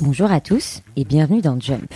[0.00, 1.92] Bonjour à tous et bienvenue dans Jump.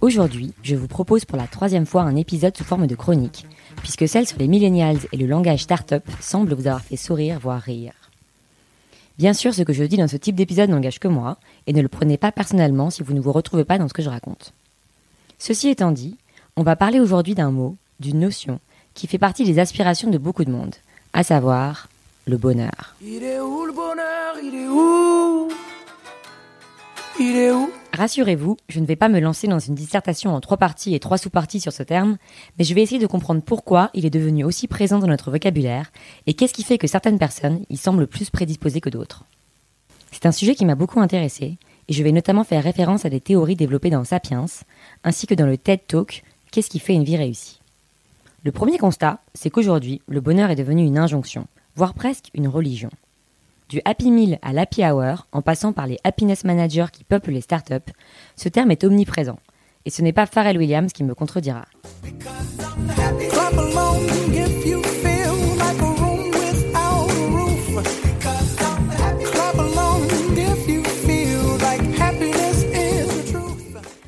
[0.00, 4.08] Aujourd'hui, je vous propose pour la troisième fois un épisode sous forme de chronique, puisque
[4.08, 7.92] celle sur les millennials et le langage startup semble vous avoir fait sourire, voire rire.
[9.18, 11.36] Bien sûr, ce que je dis dans ce type d'épisode n'engage que moi,
[11.66, 14.02] et ne le prenez pas personnellement si vous ne vous retrouvez pas dans ce que
[14.02, 14.54] je raconte.
[15.38, 16.16] Ceci étant dit,
[16.56, 18.60] on va parler aujourd'hui d'un mot, d'une notion,
[18.94, 20.74] qui fait partie des aspirations de beaucoup de monde,
[21.12, 21.88] à savoir
[22.26, 22.94] le bonheur.
[23.02, 24.36] Il est où le bonheur?
[24.42, 25.48] Il est où?
[27.20, 27.70] Il est où?
[27.92, 31.18] Rassurez-vous, je ne vais pas me lancer dans une dissertation en trois parties et trois
[31.18, 32.16] sous-parties sur ce terme,
[32.58, 35.92] mais je vais essayer de comprendre pourquoi il est devenu aussi présent dans notre vocabulaire
[36.26, 39.24] et qu'est-ce qui fait que certaines personnes y semblent plus prédisposées que d'autres.
[40.10, 41.56] C'est un sujet qui m'a beaucoup intéressé
[41.86, 44.46] et je vais notamment faire référence à des théories développées dans Sapiens,
[45.04, 47.58] ainsi que dans le TED Talk Qu'est-ce qui fait une vie réussie?
[48.44, 52.90] Le premier constat, c'est qu'aujourd'hui, le bonheur est devenu une injonction, voire presque une religion.
[53.70, 57.40] Du Happy Meal à l'Happy Hour, en passant par les Happiness Managers qui peuplent les
[57.40, 57.90] startups,
[58.36, 59.38] ce terme est omniprésent.
[59.86, 61.64] Et ce n'est pas Pharrell Williams qui me contredira.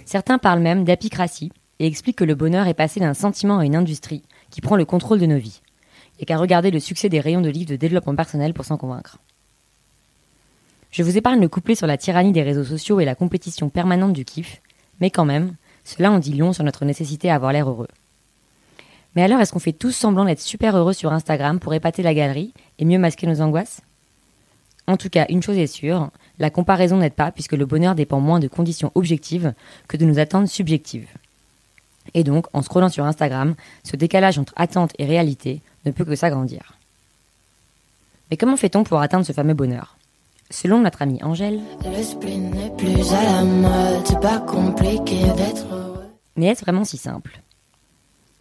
[0.04, 3.76] Certains parlent même d'apicratie et expliquent que le bonheur est passé d'un sentiment à une
[3.76, 5.60] industrie qui prend le contrôle de nos vies.
[6.20, 9.18] A qu'à regarder le succès des rayons de livres de développement personnel pour s'en convaincre.
[10.90, 14.14] Je vous épargne le couplet sur la tyrannie des réseaux sociaux et la compétition permanente
[14.14, 14.62] du kiff,
[15.00, 17.88] mais quand même, cela en dit long sur notre nécessité à avoir l'air heureux.
[19.14, 22.14] Mais alors, est-ce qu'on fait tous semblant d'être super heureux sur Instagram pour épater la
[22.14, 23.80] galerie et mieux masquer nos angoisses?
[24.86, 28.20] En tout cas, une chose est sûre, la comparaison n'aide pas puisque le bonheur dépend
[28.20, 29.52] moins de conditions objectives
[29.88, 31.08] que de nos attentes subjectives.
[32.14, 33.54] Et donc, en scrollant sur Instagram,
[33.84, 36.74] ce décalage entre attente et réalité ne peut que s'agrandir.
[38.30, 39.96] Mais comment fait-on pour atteindre ce fameux bonheur?
[40.50, 46.06] Selon notre amie Angèle, Le plus à la mode, pas compliqué d'être heureux.
[46.36, 47.40] mais est-ce vraiment si simple?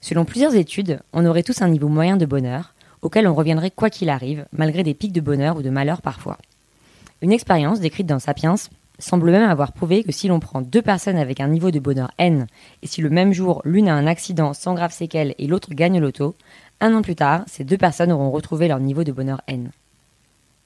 [0.01, 3.89] Selon plusieurs études, on aurait tous un niveau moyen de bonheur, auquel on reviendrait quoi
[3.89, 6.37] qu'il arrive, malgré des pics de bonheur ou de malheur parfois.
[7.21, 8.55] Une expérience décrite dans Sapiens
[8.99, 12.11] semble même avoir prouvé que si l'on prend deux personnes avec un niveau de bonheur
[12.17, 12.47] N,
[12.81, 15.99] et si le même jour l'une a un accident sans grave séquelles et l'autre gagne
[15.99, 16.35] l'auto,
[16.81, 19.71] un an plus tard, ces deux personnes auront retrouvé leur niveau de bonheur N.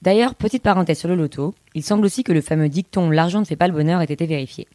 [0.02, 3.46] D'ailleurs, petite parenthèse sur le loto, il semble aussi que le fameux dicton l'argent ne
[3.46, 4.68] fait pas le bonheur ait été vérifié.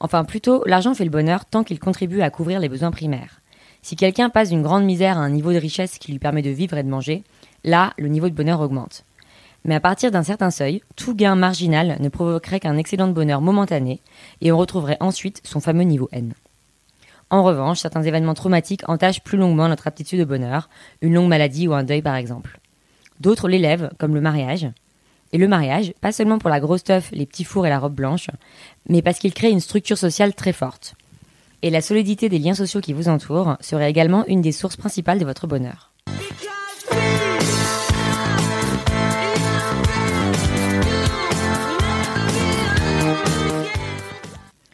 [0.00, 3.40] Enfin, plutôt, l'argent fait le bonheur tant qu'il contribue à couvrir les besoins primaires.
[3.82, 6.50] Si quelqu'un passe d'une grande misère à un niveau de richesse qui lui permet de
[6.50, 7.22] vivre et de manger,
[7.64, 9.04] là, le niveau de bonheur augmente.
[9.64, 13.40] Mais à partir d'un certain seuil, tout gain marginal ne provoquerait qu'un excellent de bonheur
[13.40, 14.00] momentané,
[14.40, 16.34] et on retrouverait ensuite son fameux niveau N.
[17.30, 20.68] En revanche, certains événements traumatiques entachent plus longuement notre aptitude au bonheur,
[21.00, 22.58] une longue maladie ou un deuil par exemple.
[23.20, 24.68] D'autres l'élèvent, comme le mariage.
[25.32, 27.94] Et le mariage, pas seulement pour la grosse teuf, les petits fours et la robe
[27.94, 28.28] blanche,
[28.88, 30.94] mais parce qu'il crée une structure sociale très forte.
[31.62, 35.20] Et la solidité des liens sociaux qui vous entourent serait également une des sources principales
[35.20, 35.91] de votre bonheur.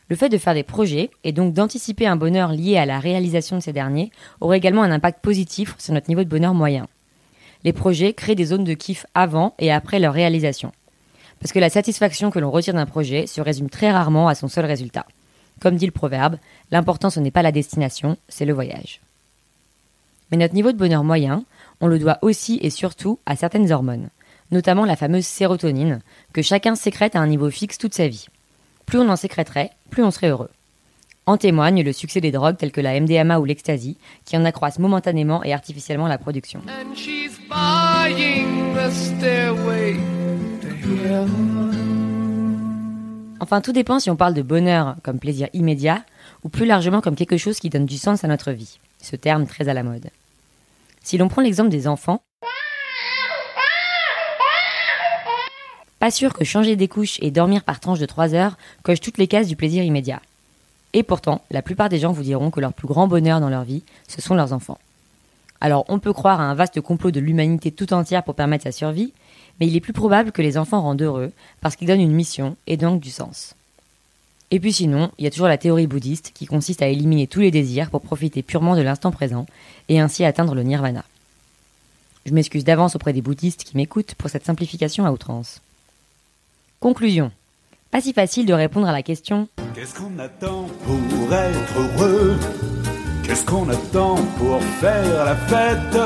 [0.08, 3.56] Le fait de faire des projets et donc d'anticiper un bonheur lié à la réalisation
[3.56, 4.10] de ces derniers
[4.40, 6.86] aurait également un impact positif sur notre niveau de bonheur moyen.
[7.64, 10.72] Les projets créent des zones de kiff avant et après leur réalisation.
[11.40, 14.48] Parce que la satisfaction que l'on retire d'un projet se résume très rarement à son
[14.48, 15.06] seul résultat.
[15.60, 16.38] Comme dit le proverbe,
[16.70, 19.00] l'important ce n'est pas la destination, c'est le voyage.
[20.30, 21.44] Mais notre niveau de bonheur moyen,
[21.80, 24.08] on le doit aussi et surtout à certaines hormones,
[24.50, 26.00] notamment la fameuse sérotonine,
[26.32, 28.26] que chacun sécrète à un niveau fixe toute sa vie.
[28.86, 30.50] Plus on en sécréterait, plus on serait heureux.
[31.26, 34.78] En témoigne le succès des drogues telles que la MDMA ou l'ecstasy, qui en accroissent
[34.78, 36.62] momentanément et artificiellement la production.
[43.40, 46.04] Enfin, tout dépend si on parle de bonheur comme plaisir immédiat,
[46.44, 49.46] ou plus largement comme quelque chose qui donne du sens à notre vie, ce terme
[49.46, 50.10] très à la mode.
[51.02, 52.22] Si l'on prend l'exemple des enfants,
[55.98, 59.18] pas sûr que changer des couches et dormir par tranche de 3 heures coche toutes
[59.18, 60.22] les cases du plaisir immédiat.
[60.92, 63.64] Et pourtant, la plupart des gens vous diront que leur plus grand bonheur dans leur
[63.64, 64.78] vie, ce sont leurs enfants.
[65.60, 68.72] Alors, on peut croire à un vaste complot de l'humanité tout entière pour permettre sa
[68.72, 69.12] survie,
[69.58, 72.56] mais il est plus probable que les enfants rendent heureux parce qu'ils donnent une mission
[72.66, 73.54] et donc du sens.
[74.50, 77.40] Et puis sinon, il y a toujours la théorie bouddhiste qui consiste à éliminer tous
[77.40, 79.46] les désirs pour profiter purement de l'instant présent
[79.88, 81.04] et ainsi atteindre le nirvana.
[82.24, 85.60] Je m'excuse d'avance auprès des bouddhistes qui m'écoutent pour cette simplification à outrance.
[86.80, 87.32] Conclusion.
[87.90, 92.36] Pas si facile de répondre à la question Qu'est-ce qu'on attend pour être heureux?
[93.24, 96.00] Qu'est-ce qu'on attend pour faire la fête?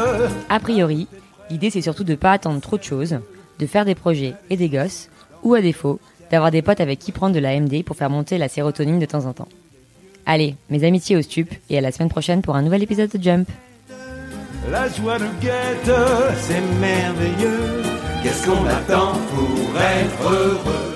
[0.48, 1.08] A priori,
[1.50, 3.18] l'idée c'est surtout de pas attendre trop de choses,
[3.58, 5.10] de faire des projets et des gosses,
[5.42, 8.38] ou à défaut, d'avoir des potes avec qui prendre de la MD pour faire monter
[8.38, 9.48] la sérotonine de temps en temps.
[10.24, 13.22] Allez, mes amitiés au stup et à la semaine prochaine pour un nouvel épisode de
[13.22, 13.48] Jump.
[14.70, 15.92] La joie nous guette,
[16.40, 17.91] c'est merveilleux.
[18.22, 20.91] Qu'est-ce qu'on attend pour être heureux